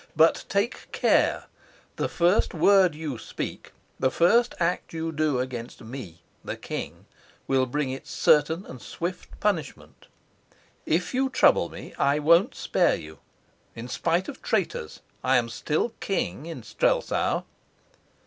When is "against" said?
5.37-5.79